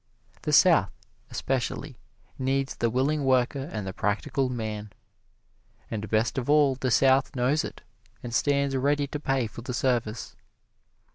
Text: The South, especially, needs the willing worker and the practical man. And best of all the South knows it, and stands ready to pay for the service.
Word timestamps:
The 0.41 0.51
South, 0.51 0.89
especially, 1.29 1.99
needs 2.39 2.75
the 2.75 2.89
willing 2.89 3.23
worker 3.23 3.69
and 3.71 3.85
the 3.85 3.93
practical 3.93 4.49
man. 4.49 4.91
And 5.91 6.09
best 6.09 6.39
of 6.39 6.49
all 6.49 6.73
the 6.73 6.89
South 6.89 7.35
knows 7.35 7.63
it, 7.63 7.83
and 8.23 8.33
stands 8.33 8.75
ready 8.75 9.05
to 9.05 9.19
pay 9.19 9.45
for 9.45 9.61
the 9.61 9.75
service. 9.75 10.35